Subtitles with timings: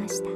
[0.00, 0.28] ました。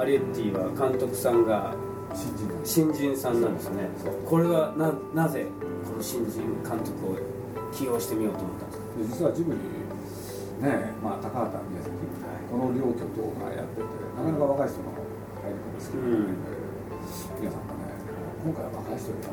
[0.00, 1.74] アリエッティは監督さんが
[2.14, 2.48] 新人。
[2.48, 3.88] なんです新人さんなんですね。
[4.28, 5.46] これはななぜ
[5.88, 7.16] この新人監督を
[7.72, 8.84] 起用してみようと思ったんですか？
[8.98, 9.58] で実はジブリ
[10.60, 11.96] ねまあ高畑宮崎、
[12.50, 14.92] この両巨頭がやっててなかなか若い人の
[15.40, 16.36] 入り込みですけど、うん。
[17.40, 17.88] 皆さんがね
[18.44, 19.32] 今回は若い人にな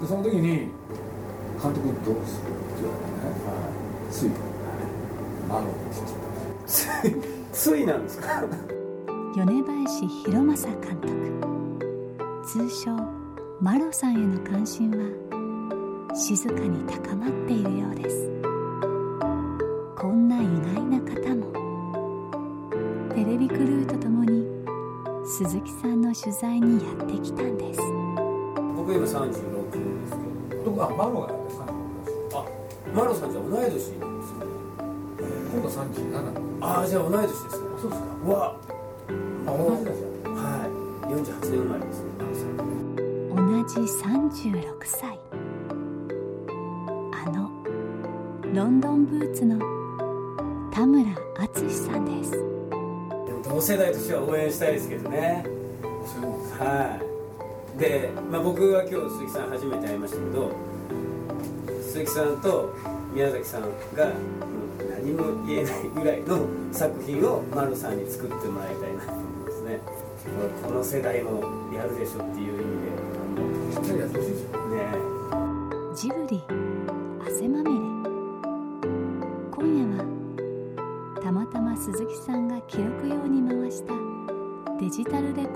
[0.00, 0.70] でその時に
[1.58, 3.34] 監督どうするって言われてね、
[4.10, 4.30] つい
[5.48, 6.22] マロンって言って
[6.66, 7.10] つい
[7.70, 8.42] なんですか？
[9.36, 11.12] 米林弘正監督。
[12.44, 12.90] 通称
[13.60, 14.96] マロさんへの関心は
[16.12, 18.28] 静かに高まっているようです。
[19.96, 21.52] こんな意外な方も。
[23.14, 24.44] テレビクルーとともに
[25.24, 27.80] 鈴木さんの取材にやってきたんです。
[28.76, 30.16] 僕今36です
[30.50, 30.72] けど。
[30.72, 30.82] こ？
[30.82, 31.72] あマロがですかど
[32.40, 32.44] あ
[32.92, 34.51] マロさんじゃ同い年なんですね
[35.52, 37.50] 今度37ああじゃあ同い年ですね。
[37.78, 38.08] そうですか。
[38.24, 38.56] うわ。
[39.44, 40.00] あ同じだじ
[40.30, 41.12] はい。
[41.12, 42.02] 48年生まれです
[43.28, 43.36] 同
[43.68, 45.18] じ36歳。
[47.12, 47.50] あの
[48.54, 49.58] ロンドンブーツの
[50.72, 51.04] 田村
[51.38, 52.32] 淳さんです
[53.44, 55.44] 同世代としては応援したいですけどね。
[55.44, 55.48] ゃ
[56.06, 56.98] そうですは
[57.76, 57.78] い。
[57.78, 60.50] で、まあ、僕は今日鈴木さん初めて会いましたけど
[61.82, 62.74] 鈴木さんと
[63.12, 63.62] 宮崎さん
[63.94, 64.12] が
[65.02, 69.80] うん何も言えないぐらいの作品を丸さんに作ってもらいたいなと思いますね。
[70.62, 72.92] この世代もやるでしょっていう意味で。
[73.82, 74.76] すよであのね
[75.96, 76.42] ジブリ
[77.26, 77.72] 汗まみれ。
[79.50, 80.04] 今夜は
[81.22, 83.94] たまたま鈴木さんが記録用に回した
[84.80, 85.46] デジタルレ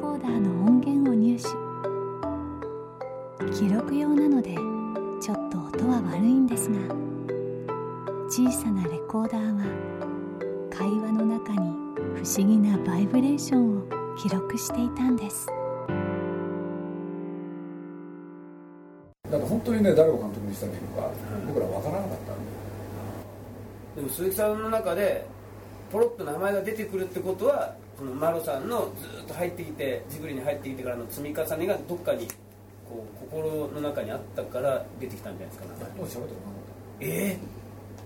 [14.66, 15.46] していたんです。
[15.46, 15.52] だ
[19.30, 21.10] から本当にね誰を監督にしたらいいのか、
[21.46, 22.46] 僕ら分からなかったんで。
[23.96, 25.24] でも鈴木さんの中で
[25.92, 32.26] ポロッと名前が出てくるってことはこのマロさんのずっと入ってきてジブリに入ってきてからの積み重ねがどっかに
[32.88, 35.96] こう心の中にあったから出てきたんじゃないですかなんか。
[35.96, 36.32] もう喋ってもなかっ
[37.00, 37.38] ええ
[37.96, 38.02] た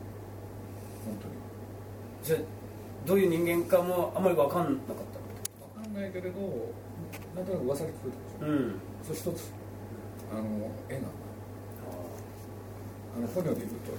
[1.07, 1.35] 本当に。
[2.23, 2.39] じゃあ
[3.07, 5.03] どういう人間かもあんまり分かんなかっ分か
[5.91, 6.41] んないけれど
[7.35, 8.81] なんとなく噂で聞こえてるでしょ、たうん。
[9.03, 9.53] そして一つ。
[10.31, 10.43] あの
[10.89, 11.09] 絵なんだ。
[13.11, 13.91] あのポニョで言うと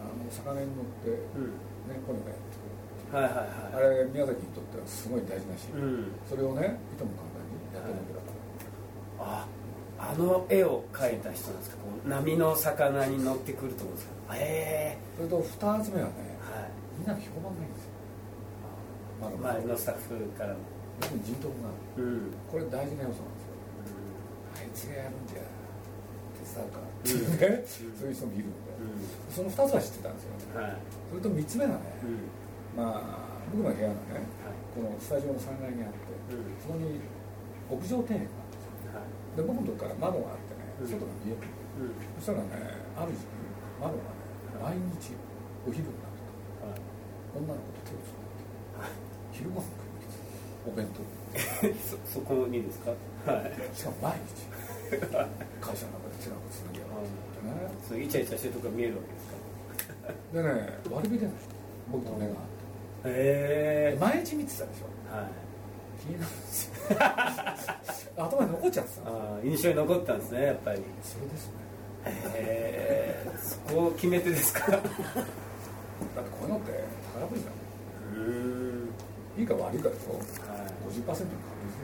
[0.00, 1.52] あの魚に乗って、うん。
[1.84, 2.64] ね、ポニョがやってく
[3.12, 4.04] るはいはいあはい。
[4.04, 6.12] れ宮崎にとってはすごい大事なシーン、うん。
[6.24, 8.32] それをねいとも簡単にやってるわけだか
[9.20, 9.46] ら、あ
[10.10, 11.76] あの絵を描いた人なんですか？
[11.76, 14.12] こう波の魚に乗ってくるとこですか？
[14.36, 15.44] えそれと二
[15.84, 16.70] つ目はねえはい。
[16.98, 17.92] みんなの評判がいいんですよ。
[19.20, 20.56] 周りのスタッフからの
[21.00, 22.32] 特に人徳があるうん。
[22.50, 23.54] これ大事な要素なんですよ。
[24.54, 29.32] あいつがやるんじゃ手伝うかっていうね、 そういう人もいるので、うん。
[29.32, 30.68] その2つは知ってたんですよねは。
[30.68, 30.76] い。
[31.10, 32.82] それと3つ目がね、うん。
[32.82, 34.62] まあ僕の部屋がねはい。
[34.74, 35.98] このスタジオの3階にあって、
[36.34, 36.58] うん。
[36.62, 37.00] そこに
[37.70, 38.94] 屋上庭園があるんですよ。
[38.94, 39.36] はい。
[39.36, 40.86] で僕のとこから窓があってねうん。
[40.86, 41.94] 外が見える、うん。
[42.22, 42.50] そしたらね
[42.94, 43.34] ある時期
[43.82, 44.22] 窓がね
[44.62, 45.14] 毎日
[45.66, 46.78] お昼になるはい。
[46.78, 48.94] と女の子と手をつない。
[48.94, 48.94] で
[49.34, 49.83] 昼ご飯食いに来て
[50.66, 51.00] お弁当。
[52.06, 52.90] そそこにですか？
[53.30, 53.52] はい。
[53.76, 54.18] しかも毎日。
[55.60, 57.68] 会社の中で手がつなぎ合わせてね。
[57.88, 60.42] そうイチャイチャしてるとこが見えるわけですか？
[60.42, 61.34] でね割り火出ない。
[61.90, 62.32] 僕と目が。
[62.32, 62.36] へ
[63.94, 63.98] え。
[64.00, 65.14] 毎日見てたでしょ。
[65.14, 65.26] はい。
[66.02, 66.32] 気になる。
[66.32, 69.16] んですよ頭に残っちゃってたの。
[69.16, 70.82] あー印象に残ったんですねやっぱり。
[71.02, 71.52] それですね。
[72.06, 73.26] へえ。
[73.42, 74.70] そこを決めてですか？
[74.70, 74.96] だってこ
[76.42, 76.84] ういうのって
[77.14, 77.50] 宝くじだ
[78.14, 78.83] うーんもん
[79.38, 80.12] いいか悪いかでしょ？
[80.12, 80.18] は
[80.88, 81.28] 50%の確率で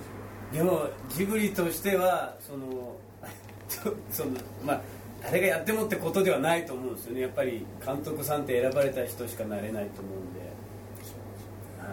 [0.02, 0.14] すよ
[0.52, 0.56] い。
[0.56, 2.97] でもジブリとしてはその
[4.11, 4.31] その
[4.64, 4.81] まあ
[5.23, 7.20] 誰がやってもってことではないと思うんですよね。
[7.23, 10.41] やっぱり監督さんって選ばれた人しかなれないと思うんで、
[11.79, 11.87] は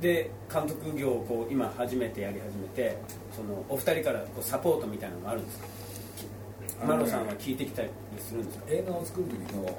[0.00, 0.02] い。
[0.02, 2.96] で監督業をこう今初めてやり始めて
[3.36, 5.66] そのお二人からこうサポートみたいなのがあるんですか？
[6.86, 7.88] マロさんは聞いてきたり
[8.18, 8.64] するんですか？
[8.68, 9.72] 映画を作る時の、まあ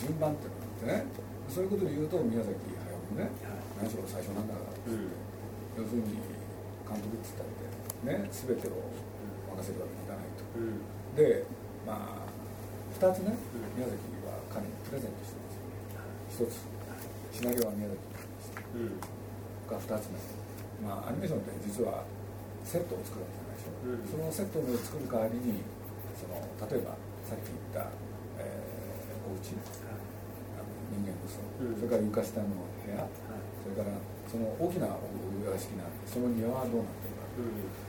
[0.00, 1.10] 順番っていうのがあってね。
[1.48, 2.54] そういうことで言うと宮崎
[3.18, 3.30] ね、
[3.80, 4.90] 何しろ最初なんだからって。
[4.90, 5.30] 言って、
[5.78, 6.18] 要するに
[6.86, 8.90] 監督って言ったってね全てを
[9.54, 10.42] 任せるわけにいかないと。
[10.58, 10.82] うん。
[11.14, 11.46] で
[11.86, 12.28] まあ
[12.98, 13.78] 2つねうん。
[13.78, 13.94] 宮崎
[14.26, 15.46] は彼にプレゼントしてま
[16.34, 17.98] すよ1つシナリオは宮崎
[18.74, 19.00] にうん。
[19.00, 20.18] が2つ目。
[20.86, 22.02] まあアニメーションって実は
[22.66, 24.06] セットを作るわけじゃないでしょ、うん。
[24.10, 25.62] そのセットを作る代わりに
[26.18, 26.34] その
[26.66, 27.90] 例えばさっき言った、
[28.42, 28.90] えー
[29.30, 29.54] お家
[31.20, 31.76] 人間不足、うん。
[31.76, 33.04] それから床下の部屋。
[33.60, 33.92] それから
[34.30, 37.28] その大きなお屋敷なんでその庭はどうなってるか。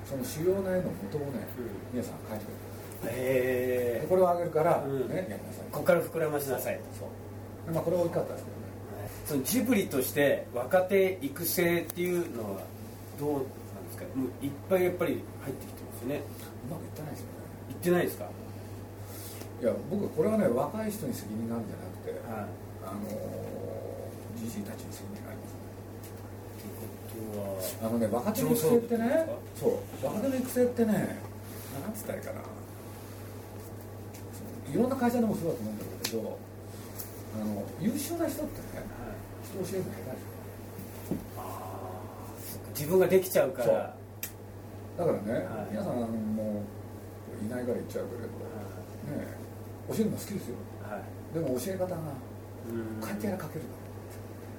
[0.06, 1.96] その主要な絵の元をね、うん。
[1.96, 4.06] 皆さん書いてくれへえ。
[4.10, 5.08] これをあげるから、うん。
[5.08, 5.72] ねやりなさい。
[5.72, 7.10] ここから膨らましなさいそう。
[7.68, 8.62] でまあこれは大きかったですけどね。
[9.26, 12.62] そのジブリとして若手育成っていうのは
[13.20, 13.48] どうなんで
[13.92, 14.04] すか？
[14.16, 16.22] もういっぱいやっぱり入ってきてますよね。
[16.68, 17.32] うまくいってないですよね。
[17.70, 18.26] 言ってないですか？
[19.62, 22.50] いや僕これはね若い人に責任があるんじゃなくて、はい
[22.86, 23.00] あの
[24.38, 25.54] じじいたちに責任があります。
[25.54, 25.62] ね
[27.12, 29.30] ということはあのね若手の育成ってね。
[29.60, 30.06] そう。
[30.06, 32.42] 若手の育成ってねなんつったらいいかな。
[34.72, 36.40] いろんな会社でもそうだと思うんだけど
[37.36, 39.18] あの優秀な人ってねはい。
[39.44, 42.00] 人を教えるの下手ですよああ
[42.78, 43.96] 自分ができちゃうから。
[44.98, 45.72] だからね、はい。
[45.72, 45.96] 皆さん
[46.36, 46.64] も
[47.42, 48.32] いないから言っちゃうけれど、ね
[49.18, 49.38] え
[49.90, 50.56] 教えるの好きですよ。
[50.84, 51.04] はいはい。
[51.34, 51.96] でも教え方が
[52.70, 53.08] うん。
[53.08, 53.66] 書いてやら書ける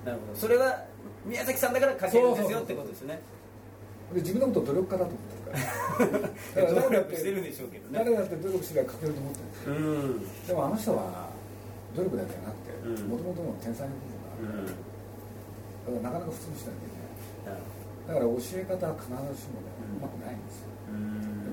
[0.04, 0.38] なるほど。
[0.38, 0.84] それは
[1.24, 3.20] 宮崎さんだから書けるんですよってことですね。
[4.12, 6.28] で自分のことを努力家だと思ってるから。
[6.28, 7.98] だから努力してるんでしょうけどね。
[8.04, 9.44] 誰だって努力すれば書けると思ってる。
[9.46, 10.46] んですようん。
[10.46, 11.30] でもあの人は
[11.94, 13.08] 努力だけじゃなくてうん。
[13.08, 14.02] もともとの天才の部
[14.42, 14.66] うん
[15.96, 17.54] 分があるから、だからなかなか普通の人はできない。
[17.54, 17.62] なる
[18.02, 19.96] だから教え方は必ずしもねうん。
[19.96, 20.72] うまくないんですよ。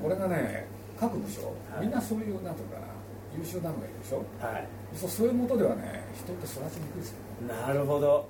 [0.02, 0.66] これがね
[1.00, 1.86] 各部署はい。
[1.86, 2.88] みんなそういうなんていうのかな
[3.38, 4.26] 優秀なのがいるでしょ。
[4.42, 7.16] はいそうそういうもとではね人って育ちにくいですよ
[7.48, 7.54] ね。
[7.68, 8.28] なるほど。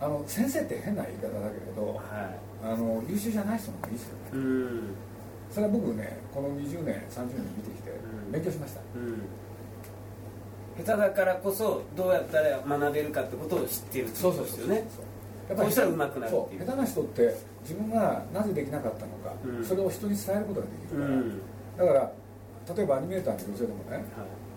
[0.00, 2.30] あの先生って変な言い方だけれどは
[2.62, 4.30] あの優秀じゃない人の方がいいですよね。
[4.32, 4.80] いうん。
[5.50, 8.32] それは僕ねこの20年30年見てきてうん。
[8.32, 8.80] 勉強しました。
[8.94, 10.84] うん。
[10.84, 14.84] 下手だからこそどうやったら学べるかってことを知ってるってことですよね。
[15.48, 16.54] やこうしたら上手くなるそう。
[16.56, 19.64] う下手な人って自分がなぜできなかったのか、うん。
[19.64, 21.38] それを人に伝えることができうるから、ん。
[21.76, 22.12] だから
[22.76, 24.04] 例えばアニメーターの女性でもねはい。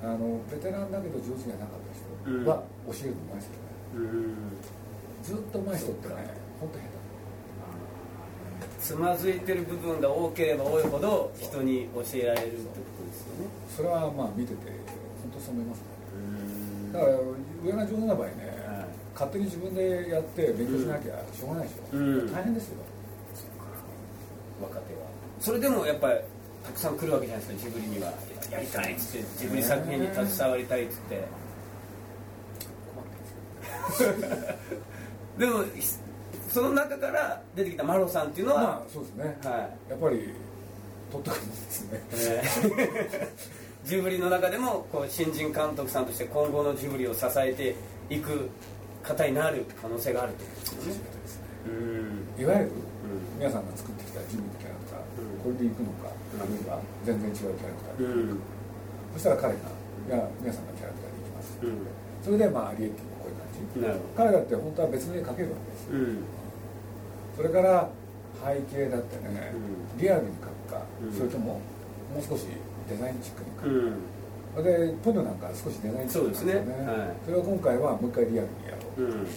[0.03, 1.93] あのベテランだけど上手じゃなかった
[2.29, 3.59] 人は教えるのうまいですよね、
[3.95, 4.35] うん。
[5.23, 6.15] ずっとうまい人ってね
[6.59, 6.91] 本当下
[8.81, 13.47] つまずいてる部分が多ければ多いほど人に教えられるってことですよね。
[13.69, 14.71] 手それはまあ見てて
[15.21, 15.85] 本当そう思いますね。
[16.15, 16.17] う
[16.89, 16.91] ん。
[16.91, 17.11] だから
[17.63, 18.33] 上が上手な場合ね、
[18.65, 18.87] はい。
[19.13, 22.33] 勝手に自分でやって勉強しなきゃしょうがないでしょ、うん。
[22.33, 22.81] 大変ですよ。
[24.61, 24.99] 若手は。
[25.39, 26.19] それでもやっぱり
[26.71, 28.13] たくさん来るわけじゃないですかジブリには。
[28.49, 31.27] やりたいっつってジブリ作品に携わりたいっつって。
[35.37, 35.63] でも
[36.49, 39.51] その中から出てきたマロさんっていうのは、まあそうですね、は
[39.89, 40.33] やっぱり
[41.11, 41.97] 取っとくんですね。
[41.97, 43.89] い、えー。
[43.89, 47.75] ジブリの中でもこう新人監督さんとして今後のジブリを支えて
[48.09, 48.49] いく
[49.03, 51.03] 方になる可能性があるということですね。
[51.67, 52.43] うん。
[52.43, 54.80] いわゆるうん皆さんが作ってきたジムのキャラ
[55.43, 58.39] これでいくのか、あるいは全然違うキャラクターで、うん。
[59.13, 61.83] そしたら彼がいや皆さんのキャラクターでいきます、うん。
[62.23, 63.81] それでまあリエッティもこういう感じ。
[63.81, 65.87] なるほ彼だって本当は別の絵描けるわけです
[67.37, 67.89] それから
[68.41, 69.99] 背景だってね、うん。
[69.99, 71.13] リアルに描くか、うん。
[71.13, 71.59] それとも
[72.13, 72.47] もう少し
[72.89, 73.99] デザインチックに描く
[74.55, 74.63] か、うん。
[74.63, 76.61] でポニョなんか少しデザインチックなんですよね。
[76.61, 76.87] そね。
[76.87, 77.15] はい。
[77.25, 79.27] それを今回はもう一回リアルにやろう、うん。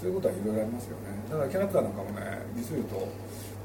[0.00, 1.12] そういうことはいろいろありますよね。
[1.28, 3.08] だからキャラクターなんかもね実を言うと、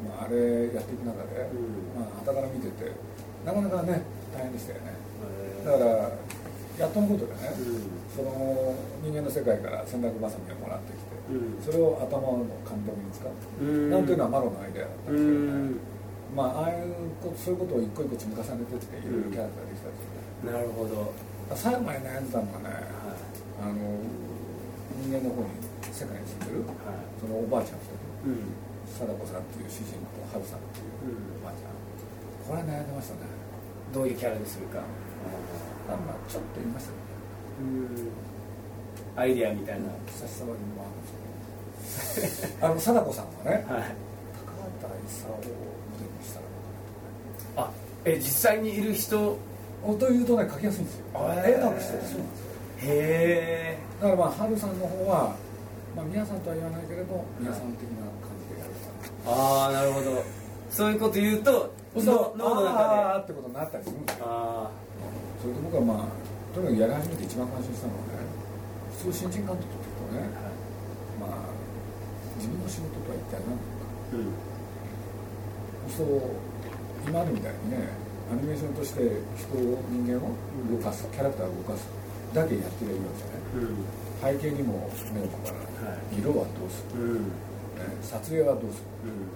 [0.03, 1.95] まあ、あれやっていく中で、うん。
[1.95, 2.91] まあ傍から見てて
[3.45, 4.01] なかなかね
[4.35, 4.91] 大変でしたよね。
[5.23, 6.11] えだから
[6.75, 7.87] やっとのことでね、うん。
[8.11, 11.63] その人間の世界から洗濯ばさみをもらってきて、うん。
[11.63, 13.31] それを頭の感覚に使う、
[13.63, 13.89] うん。
[13.91, 15.71] なんていうのはマロのアイデアだったんうですけどん。
[15.71, 15.79] ね、
[16.35, 16.91] まあああいう
[17.23, 21.13] ことそういうことを一個一個積み重ねてっていろいろキャラクターできたんですよね、なるほど。
[21.55, 23.15] 最後まで悩んでたのがねは
[23.63, 23.79] あの
[24.99, 25.55] 人間の方に
[25.95, 27.07] 世界に住んでるいはい。
[27.21, 27.95] そのおばあちゃんと。
[28.25, 31.75] うん貞子さんっていう主人公春さんっていううんおばあちゃん。
[32.45, 33.21] これは悩んでましたね。
[33.93, 36.97] どういうキャラにするかあまあちょっと言いましたけ
[37.61, 38.11] うん。
[39.15, 42.41] アイディアみたいなし障りもあるんです。
[42.41, 43.95] けどあの貞子さんはねはい。
[44.35, 44.51] 高
[44.83, 46.39] 畑勲をモデルにした
[47.61, 47.71] らあ
[48.05, 49.37] え実際にいる人
[49.99, 51.03] というとね書きやすいんですよ。
[51.45, 52.23] 絵なんですよ。
[52.81, 55.35] へえだからまあ春さんの方は
[55.95, 60.23] まあ宮さんとは言わないけれど宮さん的な感じでやるかああなるほど。
[60.69, 62.95] そういうこと言うとら脳脳の中で。
[62.95, 64.25] あーってことになったりするんですよ。
[64.27, 64.69] あ
[65.41, 68.27] それで僕はまあとにかくやり始めて一番感心したのはね
[68.99, 69.71] 普通新人監督って
[70.11, 70.29] 言うとね
[71.19, 71.47] まあ
[72.37, 73.87] 自分の仕事とは一体何なのか。
[73.87, 74.35] あうん。
[75.95, 76.21] そう
[77.07, 77.87] 今あるみたいにね
[78.31, 78.99] アニメーションとして
[79.37, 80.33] 人を人間を
[80.73, 81.85] 動かすキャラクターを動かす
[82.33, 83.27] だけやってりゃいいわけじゃ
[83.61, 83.69] ない。
[83.69, 87.15] うん背景にも目を配らない、は色はどうする、うん。
[87.15, 87.29] ね、
[88.01, 89.11] 撮影はどうする？
[89.11, 89.27] うん。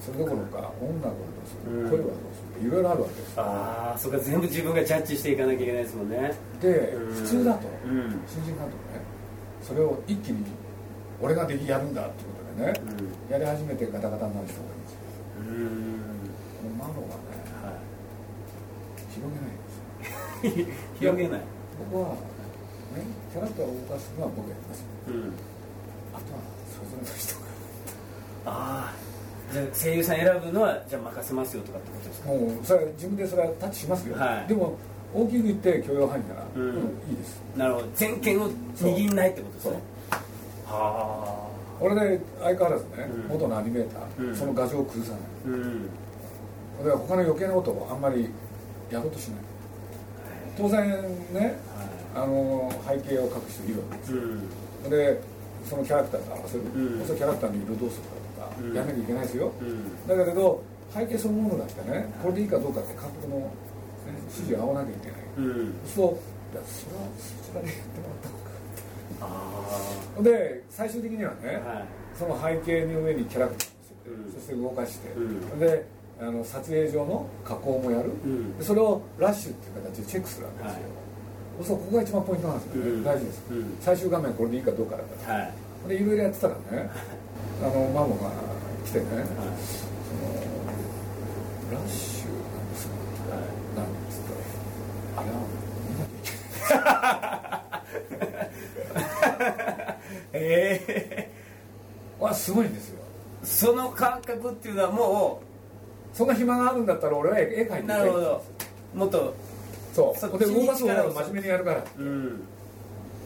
[0.00, 1.90] それどころか音楽はどうする、うん。
[1.90, 2.68] 声はどうする？
[2.68, 3.34] いろいろあるわけです。
[3.34, 6.32] よああそこから全部自分がジャッジしていかなきゃいけないですもんね。
[6.60, 7.14] でうん。
[7.14, 8.20] 普通だとうん。
[8.26, 9.00] 新人監督ね
[9.62, 10.44] それを一気に
[11.20, 12.80] 俺ができやるんだってことでね、
[13.30, 14.98] やり始めてガタガタになる人がいるんですよ。
[15.38, 16.00] うん。
[16.78, 17.14] この窓がね
[17.62, 17.78] は
[19.12, 20.72] 広げないんですよ。
[20.72, 21.40] い 広げない。
[21.92, 22.14] 僕は、
[22.96, 24.84] ね、キャラクターを動かすのは僕がやります。
[25.08, 25.32] うん。
[26.14, 26.40] あとは
[26.74, 27.40] それぞれの人が。
[28.46, 28.94] ああ
[29.52, 32.28] じゃあ声優さん選ぶのはじゃあ任せますよとかってことですか？
[32.28, 34.48] もうそれは自分でそれはタッチしますよ、はい。
[34.48, 34.76] でも
[35.12, 36.62] 大きく言って許容範囲なら、うん。
[36.62, 36.78] うんい
[37.12, 37.40] いです。
[37.56, 37.86] なるほど。
[37.94, 39.82] 全権を握んないってことですね。
[40.66, 42.90] は俺で相変わらずね、
[43.24, 43.28] うん。
[43.28, 44.36] 元のアニメーター、うん。
[44.36, 45.20] その画像を崩さない。
[45.20, 45.88] あうん。
[46.80, 48.30] 俺は他の余計なことをあんまり
[48.90, 49.40] やろうとしない。
[50.56, 50.88] 当然
[51.32, 54.12] ねはあの背景を描く人いるわけです。
[54.12, 54.18] いう
[54.86, 54.90] ん。
[54.90, 55.20] で
[55.68, 57.06] そのキャラクターと合わせる、うん。
[57.06, 58.74] そのキャラクターの色どうするかとか、うん。
[58.74, 60.08] やんなきゃいけないですよ、うん。
[60.08, 60.62] だけれど
[60.92, 63.46] 背景そのものだってねこれでいいかどうかって監督の、ね、
[64.30, 65.74] 指示を合わなきゃいけない、うん。
[65.86, 66.18] そう。
[66.50, 68.34] それはそちらでやってもらった方
[69.20, 69.30] が
[70.18, 71.84] あで最終的にはね、あはい。
[72.18, 74.32] その背景の上にキャラクターを乗せて、うん。
[74.32, 75.60] そして動かして、うん。
[75.60, 75.86] で
[76.20, 78.10] あの撮影上の加工もやる、
[78.60, 80.90] それをラッシュっていう形でチェックするわけですよ、はい
[81.64, 83.04] そうここが一番ポイントなんですよね、うん。
[83.04, 83.76] 大事です、うん。
[83.80, 85.52] 最終画面これでいいかどうかだから、はい。
[85.88, 86.60] でいろいろやってたらね
[87.62, 88.30] あのマモが
[88.84, 89.24] 来てね、はい。
[89.24, 89.28] その
[91.72, 93.34] ラッシュなんですか？
[93.34, 93.44] はい
[93.76, 94.34] なんつった
[95.16, 95.36] らあれは
[95.88, 95.98] 見
[99.50, 100.00] な
[100.32, 101.30] ええ
[102.18, 103.00] わすごいんですよ。
[103.42, 105.40] その感覚っていうのはも
[106.12, 108.42] そんな暇があるんだったら俺は絵描いてうみなるほど。
[108.94, 109.34] もっと
[109.94, 110.38] そう。
[110.38, 112.40] で動かす真面目にやるからだかうん。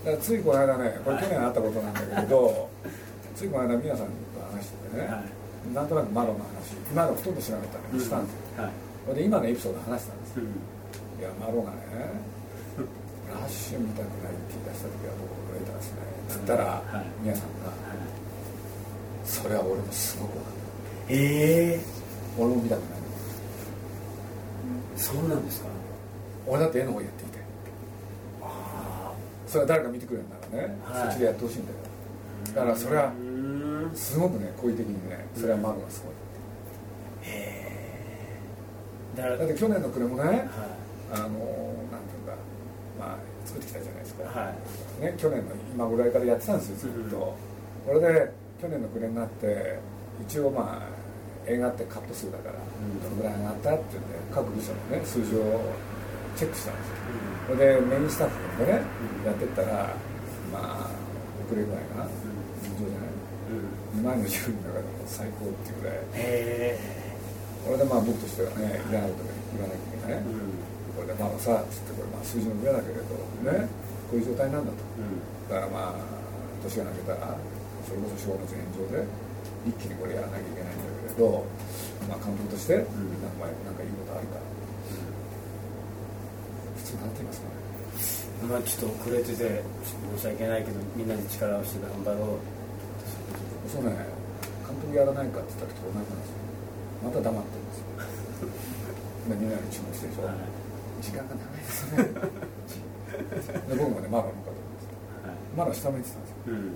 [0.05, 2.69] らついこの間ねこれ去年あったことなんだけれど、
[3.37, 4.13] ついこの間皆さんと
[4.53, 5.23] 話しててね、は
[5.75, 8.73] なんとなくマロの話今のほとんど知らなかったけどしたんですよ、はい。
[9.07, 10.43] それで今のエピソード話したんですよ。
[10.45, 11.21] うん。
[11.21, 11.77] いやマロがね
[13.33, 15.99] ラッシュ見たくないって言い出した時は僕驚いたんですね。
[16.29, 17.07] つったら、はい。
[17.23, 17.73] 皆さんが
[19.25, 20.49] それは俺もすごく分か
[21.09, 21.81] ええる
[22.39, 22.89] 俺も見たくない。
[24.97, 25.69] そうなんですか？
[26.47, 27.39] 俺だって絵の方やっていて。
[28.43, 29.13] あ
[29.47, 31.09] それは誰か見てくれるならね、はい。
[31.09, 31.79] そっちでやってほしいんだよ。
[32.53, 33.91] あだからそれはうん。
[33.95, 36.15] すごくね好意的にねそれはマロがすごい、
[39.17, 40.39] だからだって去年の暮れもねはい。
[41.13, 42.35] あのなんていうんだ
[42.99, 44.53] まあ作ってきたじゃないですか、は
[45.01, 45.03] い。
[45.03, 47.37] ね、去年の今ぐらいからやってたんですよずっと、
[47.87, 49.79] これで去年の暮れになって
[50.27, 50.89] 一応まあ
[51.47, 52.57] 映画ってカット数だからん。
[53.03, 55.61] どのぐらい上がったって言って各部署のね数字を
[56.37, 56.97] チェックしたんですよ。
[57.47, 58.83] それでメインスタッフでね、
[59.23, 59.27] うん。
[59.27, 59.95] やってったら
[60.53, 60.91] まあ
[61.47, 62.09] 遅れぐらいかな
[62.63, 63.15] 尋常じゃない
[63.95, 64.03] うん。
[64.03, 65.99] 前の10人の中でも最高っていうぐらい。
[66.15, 66.79] へ
[67.65, 70.59] これでまあ僕としてはねいらないこと言わなきゃいけない、えうん。
[70.97, 73.15] これでまあさつってこれまあ数字の上だけれど
[73.45, 73.69] ね
[74.11, 74.81] こういう状態なんだと。
[74.99, 75.21] うん。
[75.49, 76.15] だからまあ
[76.65, 77.37] 年が明けたら
[77.85, 79.05] それこそ正月返上で
[79.69, 81.45] 一気にこれやらなきゃいけないんだけれど、
[82.09, 82.93] まあ、監督としてなんか
[83.37, 84.41] お前なんかいいことあるか
[86.95, 87.49] 普通なんて言いますか。
[87.49, 87.65] ね
[88.45, 89.63] まあちょっと遅れてて
[90.17, 92.55] 申し訳ないけどみんなで力を合わせて頑張ろう。
[93.71, 93.97] そうね。
[94.67, 96.45] 監督やらないかって言ったら同じなんですよ。
[97.03, 97.85] また黙ってるんですよ。
[99.29, 100.37] でみんなに注目してるでしょ、はい。
[101.01, 102.05] 時間が長いですね。
[103.69, 104.87] で僕もねマロの方です。
[105.25, 105.37] はい。
[105.57, 106.37] マロ下向いてたんですよ。
[106.47, 106.71] うん。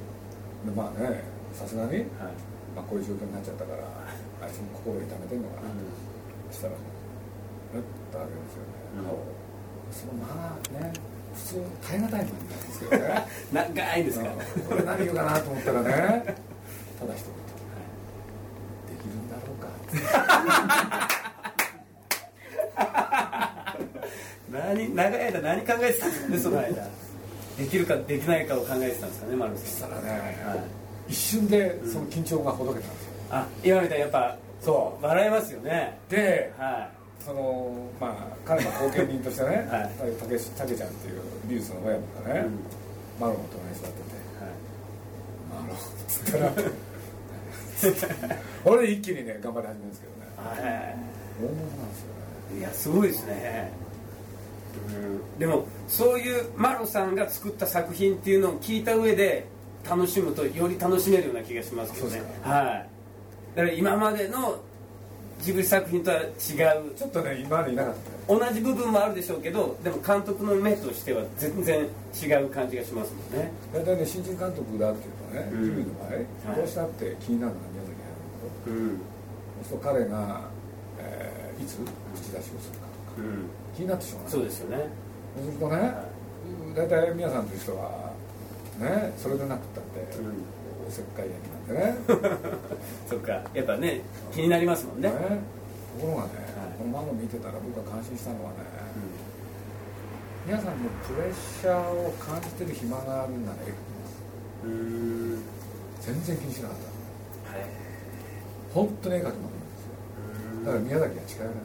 [0.64, 1.22] でまあね
[1.54, 2.06] さすがに、はい。
[2.76, 5.82] まあ、こういう状況になっちゃったからあいつも心を痛めてんのかなと、
[6.52, 6.78] そしたらね
[7.74, 7.82] うっ
[8.12, 8.78] と上げるんですよね。
[8.96, 9.04] うん。
[9.04, 9.37] 顔を、
[9.92, 10.92] そのまあね
[11.34, 13.26] 普通耐え難いもんなんですけどね。
[13.52, 15.88] 長いですかうんこれ何言うかなと思ったらね。
[16.98, 17.38] ただ一言。
[18.88, 19.68] できるんだろうか。
[19.68, 19.70] っ
[24.50, 26.86] て何長い間何考えてたんですかねその間。
[27.58, 29.90] できるかできないかを考えてたんですかね丸さん。
[29.90, 31.12] たらね、はい。
[31.12, 35.98] 一瞬でその緊張がほどけたんですよ、あ今みたいにやっぱそう笑えますよね。
[36.08, 36.90] では
[37.24, 40.12] そのまあ彼の後見人としてね、 はい。
[40.20, 42.58] たけしたけちゃんっていう美術の親分がね、い、うん。
[43.20, 44.18] マロの隣に座ってて。
[44.40, 44.52] はい
[45.50, 45.78] 「マロっ
[46.32, 46.88] たなって
[48.64, 50.18] 俺で一気にね頑張り始めるんですけどね。
[50.36, 50.58] はい。
[51.38, 52.08] 大物なんですよ
[52.54, 52.58] ね。
[52.58, 53.72] いやすごいですね、
[54.88, 59.46] うん、でもそういうマロさんが作った作品っていうのを聞いた上で
[59.88, 62.22] 楽しむとより楽しめるような気がしますけどね。
[62.42, 62.88] はい。
[63.54, 64.58] だから今までの
[65.40, 66.30] ジブリ作品とは違う。
[66.96, 67.94] ちょっとね今までいなかっ
[68.28, 68.40] たね。
[68.40, 71.86] 同じ部分もあるでしょうけどでも監督の目としては全然
[72.20, 73.50] 違う感じがしますもんね。
[73.72, 75.64] 大体ね新人監督だっていうとね、うん。
[75.64, 76.26] ジブリの場合、はい。
[76.56, 77.94] どうしたって気になるのが宮崎
[78.66, 78.88] 駿うん。
[78.88, 80.40] そうすると彼が、
[80.98, 81.78] えーいつ
[82.14, 83.50] 口出しをするかとかうん。
[83.74, 84.32] 気になってしょうがない。
[84.32, 84.86] そうですよね。
[85.34, 85.94] そうするとね
[86.76, 88.12] 大体宮さんという人は
[88.78, 90.44] ねそれでなくったって、うん。
[90.86, 91.94] おせっかい焼きなね。
[93.08, 94.00] そっかやっぱね
[94.32, 95.08] 気になりますもんね。
[95.08, 95.14] ね。
[95.98, 96.78] ところがね、はい。
[96.78, 98.56] この漫画見てたら僕が感心したのはね、
[100.46, 104.06] う皆さんのプレッシャーを感じてる暇があるんなら絵描きま
[104.62, 104.70] すん。
[104.70, 104.74] う
[105.36, 105.42] ん
[106.00, 107.58] 全然気にしなかった。
[107.58, 107.66] はい。
[108.72, 110.66] 本当に絵描きもいいんですよ。
[110.66, 111.64] だから宮崎は近寄れない。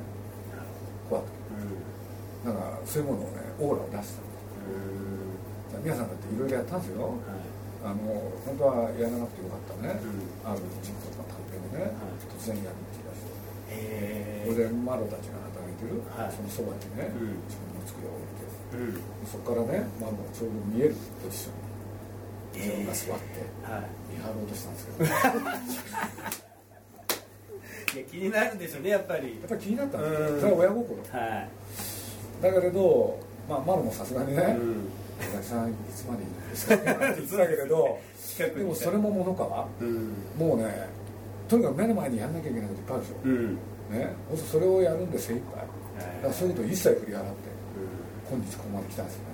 [1.09, 1.33] 怖くて。
[2.45, 2.53] うん。
[2.53, 4.33] だからそういうものをねオーラを出した。
[5.69, 7.13] じゃあ宮さんだっていろいろやったんですよ
[7.83, 7.99] あの
[8.47, 10.47] 本当はやらなくてよかったね、うん。
[10.47, 12.15] ある人物が短編でね、はい。
[12.31, 16.31] 突然やるって言い出してへそれでマロたちが働いてる、はい。
[16.31, 17.43] そのそばにね、うん。
[17.43, 18.47] 自分の机を置いて。
[18.79, 19.27] うん。
[19.27, 21.59] そこからねマロがちょうど見えるポジション
[22.55, 23.91] に自分が座ってはい。
[24.15, 25.03] 見張ろうとしたんですけど。
[25.03, 25.11] や
[27.93, 29.43] いや気になるでしょうねやっぱり。
[29.43, 30.35] っぱり気になったんですうん。
[30.35, 30.97] よそれは親心。
[31.19, 31.47] は
[32.41, 34.87] だけれど、まあ、マロもさすがにねい、うん
[35.31, 37.99] 佐々さんいつまでいるんですかって言ってたけれど
[38.37, 40.89] でもそれもものかはうんもうね
[41.47, 43.57] とにかく目の前にやんなきゃいけないこといっぱいあるでしょ、うん
[43.91, 45.61] ね、そそれをやるんで精一杯だ
[46.21, 47.53] からそういうこと一切振り払って
[48.29, 49.27] 今日ここまで来たんですよね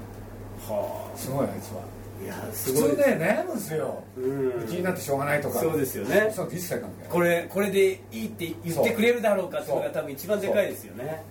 [0.67, 11.23] はあすごいあいつはいやすごい通ね悩むんですようん気になってしょうがないとかそうですよねそういうの一切関係ないこれこれでいいって言ってくれるだろうかっていうのが多分一番でかいですよね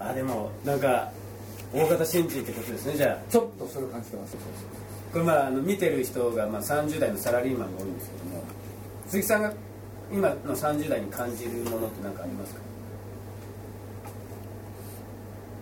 [0.00, 1.12] あでもなんか
[1.72, 3.30] 大型新人ってことですねじゃあ。
[3.30, 4.36] ちょっとそれを感じてます。
[5.12, 8.42] これまああの見てる人がまあ30代のサラリーマンが多いんですけども。
[9.08, 9.52] 鈴木さんが
[10.12, 12.60] 今の30代に感じるものって何かありますか？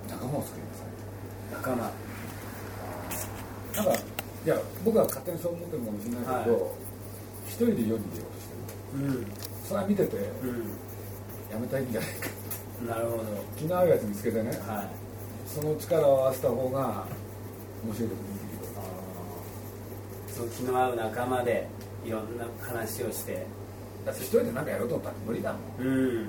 [0.08, 0.86] 仲間を作りなさい。
[1.52, 1.90] 仲間。
[3.76, 4.00] なんか
[4.44, 6.76] いや僕は勝手にそう思ってるかもしれないけど、
[7.46, 8.54] 一人で世に出ようとして
[8.98, 9.06] る。
[9.06, 9.26] うん。
[9.64, 10.20] それは見ててう
[11.52, 12.28] やめたいんじゃないか。
[12.84, 13.24] んなるほど。
[13.56, 14.50] 気の合うやつ見つけてね。
[14.66, 15.09] はい
[15.54, 17.04] その力を合わせた方が
[17.84, 18.84] 面白いことできるよ。
[20.36, 21.66] そう気の合う仲間で
[22.04, 23.44] いろんな話をして。
[24.06, 25.86] だって一人で何かやろうと思ったら無理だもん。
[25.86, 26.28] うん。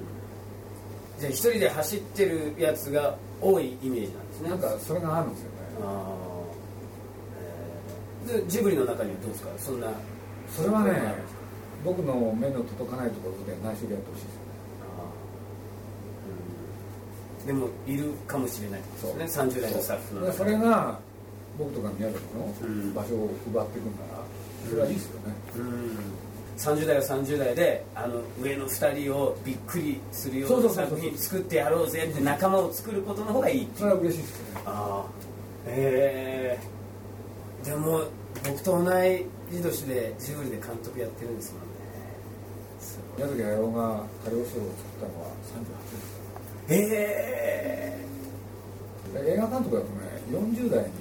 [1.19, 4.49] じゃあ一人で走ってるやつが多いイメージなんですね。
[4.49, 5.55] なんかそれがあるんですよね。
[5.83, 8.33] あー。
[8.33, 8.41] えー。
[8.43, 9.49] でジブリの中にはどうですか？
[9.57, 9.87] そんな。
[10.49, 11.13] それはね
[11.85, 14.51] 僕の目の届かないところで内緒でやってほしいですよね
[14.83, 16.41] あーうん
[17.45, 19.25] でもいるかもしれないですね。
[19.25, 20.33] 30代のスタッフので。
[20.33, 20.99] それが
[21.57, 22.23] 僕とか宮崎
[22.63, 22.89] うん。
[22.89, 24.23] の場所を奪っていくんなら
[24.69, 25.97] それはいいですよね、うん。
[26.57, 34.61] 30代は30代であの上の2人をびっくりするような作品作ってやろうぜって仲間を作ることの方がいいそれは嬉しいですよね。
[34.65, 35.05] あ
[35.67, 35.69] あ。
[35.69, 36.59] へえ。
[37.65, 38.03] でも
[38.47, 41.71] 僕と同い年でジブリで監督やってるんですもんね。
[43.17, 46.20] 宮崎駿が「カリオストロ」を作ったのは38年です
[46.75, 48.01] へ
[49.13, 50.91] えで映画監督だとね40代に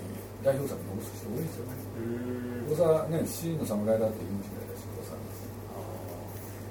[0.42, 1.72] 代表作を残す人多いですよね。
[1.98, 5.18] うん黒沢ね七人の侍だって40代だし黒沢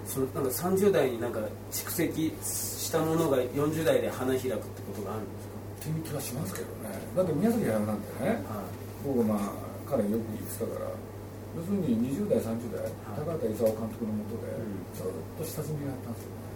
[0.07, 1.39] そのなんか30代になんか
[1.71, 6.97] 蓄積したものが40代で花開くってことがあるんですっていう気はしますけどね。
[7.15, 8.65] だって宮崎駿なんてねか、はい。
[9.05, 9.39] 僕まあ
[9.89, 10.91] 彼よく言ってたから
[11.55, 12.85] 要するに20代30代、
[13.17, 14.85] 高畑勲監督のもとでうん。
[14.93, 15.05] ずっ
[15.37, 16.48] と下積みをやったんですよう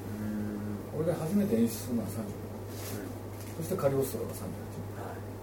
[0.93, 2.21] んこれで初めて演出するのは35
[3.58, 4.53] そしてカリオストロが38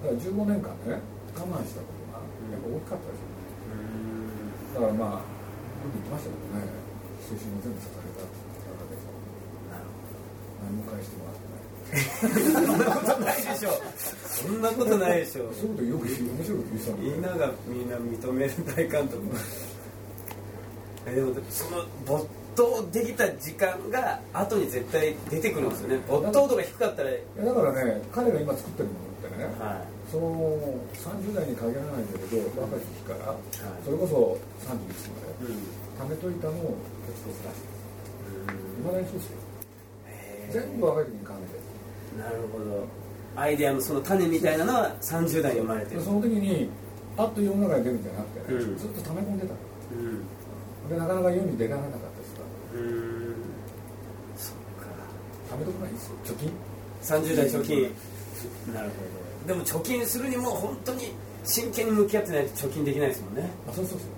[0.01, 3.51] だから15年間ね我慢したことがやっぱ大きかったですよね。
[4.75, 5.23] だからまあ
[5.83, 6.91] 僕言ってましたけどね。
[7.21, 9.07] 青春を全部捧げたって高畑勲
[9.71, 9.87] なる
[10.65, 11.71] 何も返してもらってない。
[12.51, 13.71] そんなことないでしょ。
[14.27, 15.53] そんなことないでしょ。
[15.53, 19.23] そういうことよく言う面白いこと言ってたみんながみんな認める大監督。
[21.07, 26.01] えでもその没頭できた時間が後に絶対出てくるんですよね。
[26.09, 27.11] 没頭度が低かったら。
[27.11, 30.59] いやだからね彼が今作ってるものってね、はその
[30.95, 33.37] 30代に限らないんだけど若い時から、い。
[33.85, 37.69] それこそ31までいうん貯めといたのをコツコツ出して
[38.51, 39.39] いまだにそうですよ。
[40.51, 42.87] 全部若い時に考えなるほど。
[43.37, 46.03] アイデアのその種みたいなのは30代に生まれてる。
[46.03, 46.69] その時に
[47.17, 48.79] パッと世の中に出るんじゃなくてね、うん。
[48.79, 50.25] ずっと溜め込んでたうん。
[50.89, 52.10] でなかなか世に出られなかった
[52.75, 53.35] うん
[54.37, 55.55] そっか。
[55.55, 56.17] 貯めとかないいですよ。
[56.25, 56.53] 貯金
[57.03, 57.83] ？30代貯金。
[58.75, 58.95] なるほ
[59.47, 59.55] ど。
[59.55, 61.13] でも貯金するにも本当に
[61.45, 63.51] 真剣に向き合ってないと貯金できないですもんね。
[63.69, 64.11] あそうそうそうね。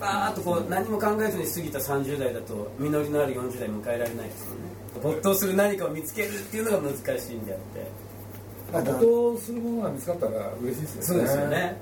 [0.00, 4.64] バーッとこう何も考えずに過ぎた30代だと実りのある40代迎えられないですもんね。
[5.02, 8.04] 没頭する何かを見つけるっていうのが難しいんであって。
[8.72, 11.02] 没頭するものが見つかったら嬉しいですよね。
[11.02, 11.76] そうですよね、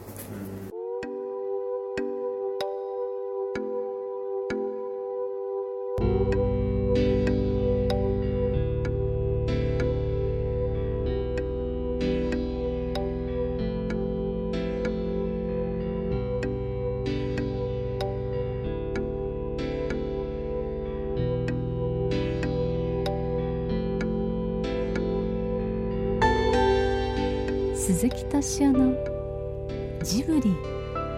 [28.03, 28.97] 鈴木敏夫の
[30.03, 30.57] ジブリ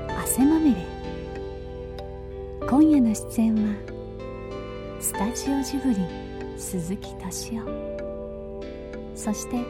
[0.07, 0.83] 汗まみれ。
[2.69, 3.75] 今夜の出演は
[5.01, 5.97] スタジオジブリ
[6.59, 8.63] 鈴木敏夫。
[9.15, 9.65] そして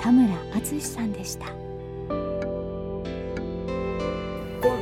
[0.00, 1.46] 田村淳さんでした。
[1.48, 2.22] 今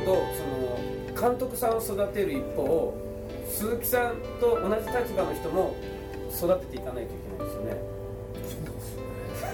[0.05, 0.77] 度その
[1.19, 2.95] 監督さんを育てる一方
[3.49, 5.75] 鈴木さんと同じ立場の人も
[6.29, 8.00] 育てていかないといけないですよね。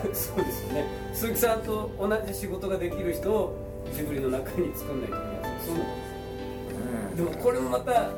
[0.14, 0.86] そうですよね。
[1.14, 3.56] 鈴木さんと同じ仕事ができる人を
[3.94, 5.58] ジブリの中に作んないといけない。
[5.58, 6.08] ですよね
[7.16, 8.12] でもこれもまた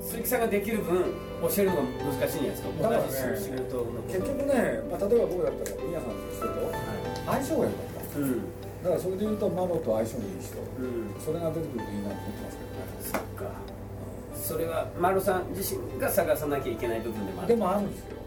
[0.00, 1.02] 鈴木さんができる分
[1.42, 2.68] 教えるのが難しいんじゃないですか。
[2.82, 6.54] だからね同じ仕事の結局ね、まあ、例えば僕だったら宮さんとしてと
[7.26, 8.18] 相性が良かった。
[8.18, 8.40] うん。
[8.84, 11.14] だからそれで言うとマロと相性のいい人うん。
[11.18, 12.86] それが出てくるといいなと思ってますけどね。
[13.00, 13.50] そっか。
[14.36, 17.48] それは丸さん自身が探さなきゃいけない部分でもある。
[17.48, 18.16] でもあるんですよ。
[18.16, 18.25] あ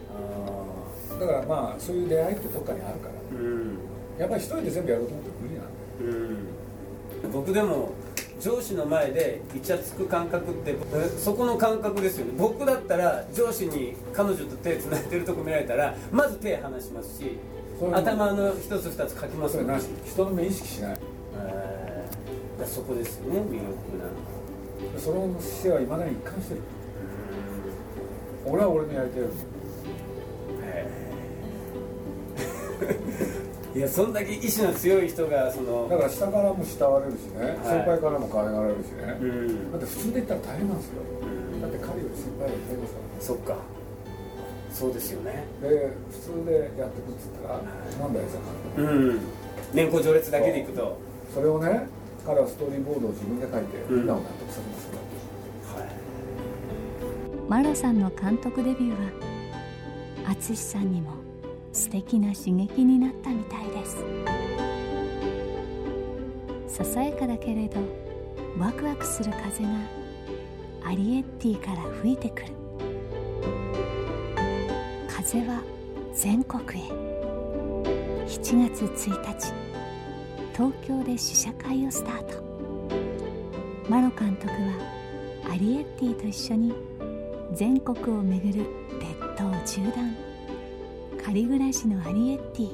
[1.20, 3.38] だからまあそういう出会いってどっかにあるから。
[3.38, 3.78] ーうん。
[4.18, 6.28] やっぱり一人で全部やろうと思っても無理なんで
[7.26, 7.92] うん僕でも
[8.40, 12.32] 上司の前でイチャつく感覚ってえそこの感覚ですよね。
[12.38, 17.36] 僕だったら上司に彼女と手つないでるとこ見られたらまず手離しますし
[17.92, 20.96] 頭の一つ二つ書きますもんそれなし人の目意識しない。
[21.36, 22.66] えー。
[22.66, 23.64] そこですよね魅力な
[24.92, 26.60] のその姿勢はいまだに一貫してる。
[28.46, 29.28] 俺は俺のやりたいよ
[33.74, 37.78] いやそんだけ意志の強い人がそのだから下からも慕われるしね、はい。
[37.78, 39.72] 先輩からも可愛がられるしね、うん。
[39.72, 41.62] だって普通で言ったら大変なんですよ、ん。
[41.62, 43.56] だって彼より先輩がいっぱいいますかそっか。
[44.72, 45.44] そうですよね。
[45.62, 48.26] らで普通でやってくっつったらなんだよ。
[48.26, 48.38] さ
[48.76, 49.20] うん。
[49.72, 50.96] 年功序列だけでいくと。
[51.32, 51.86] それをね
[52.26, 53.96] 彼はストーリーボードを自分で書いてうん。
[53.98, 55.92] みんなを納得させますから、はい。
[57.48, 61.19] マロさんの監督デビューは淳さんにも
[61.72, 64.04] 素敵な刺激になったみたいです。
[66.68, 67.80] ささやかだけれど
[68.58, 69.70] ワクワクする風が
[70.84, 72.48] アリエッティから吹いてくる。
[75.08, 75.62] 風は
[76.14, 76.88] 全国へ。
[78.26, 79.52] 7月1日
[80.52, 82.42] 東京で試写会をスタート。
[83.88, 86.72] マロ監督はアリエッティと一緒に
[87.52, 88.66] 全国を巡る
[89.00, 90.29] 列島縦断。
[91.24, 92.70] 仮暮らしのアリエッティ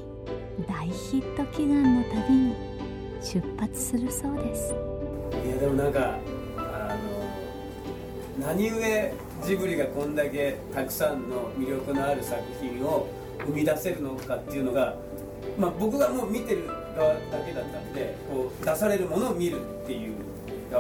[0.69, 2.55] 大ヒット祈願の旅に
[3.21, 4.73] 出発するそうです。
[5.45, 6.17] いやでもなんか
[6.57, 6.97] あ
[8.41, 8.77] の何故
[9.45, 13.09] ジブリがこんだけたくさんの魅力のある作品を
[13.45, 14.95] 生み出せるのかっていうのが、
[15.59, 20.15] まあ、僕がもう見てる側だけだったんでこう出されるものを見るっていう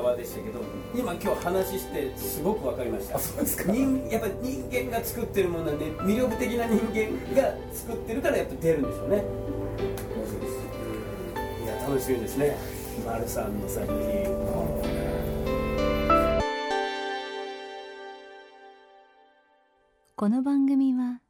[0.02, 0.60] 側でしたけど
[0.94, 3.18] 今今日話してすごく分かりました。
[3.18, 3.72] そうですか。
[3.72, 9.24] 人やっぱ人間が作ってるものはね魅力的な人間が作ってるからやっぱ出るんでしょうね。
[10.26, 10.52] そうです。
[11.64, 12.56] いや楽しみですね。
[13.06, 13.96] 丸さんの作品。
[20.14, 21.20] この番組は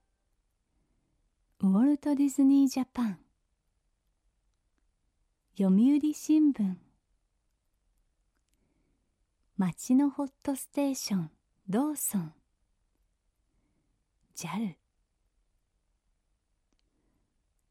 [1.60, 3.18] ウォルト・ディズニー・ジャパン。
[5.58, 6.85] 読売新聞
[9.58, 11.30] 町のホットステーション
[11.70, 12.34] ローソン。
[14.36, 14.74] JAL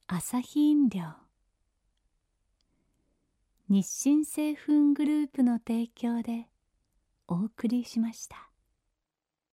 [0.07, 1.03] 朝日飲料。
[3.69, 6.47] 日清製粉グループの提供で
[7.27, 8.49] お送りしました。